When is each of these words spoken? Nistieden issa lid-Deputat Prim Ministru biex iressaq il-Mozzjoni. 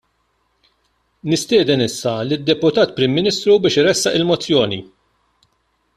Nistieden 1.33 1.83
issa 1.87 2.15
lid-Deputat 2.29 2.97
Prim 2.97 3.15
Ministru 3.19 3.59
biex 3.67 3.81
iressaq 3.83 4.19
il-Mozzjoni. 4.21 4.85